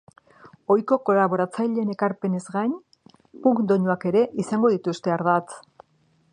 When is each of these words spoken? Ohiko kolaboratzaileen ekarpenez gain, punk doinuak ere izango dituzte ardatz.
Ohiko 0.75 0.97
kolaboratzaileen 1.09 1.91
ekarpenez 1.95 2.41
gain, 2.57 2.73
punk 3.45 3.61
doinuak 3.73 4.09
ere 4.13 4.27
izango 4.45 4.73
dituzte 4.77 5.15
ardatz. 5.19 5.47